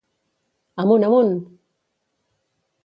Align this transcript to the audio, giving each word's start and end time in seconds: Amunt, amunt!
Amunt, 0.79 1.05
amunt! 1.07 1.33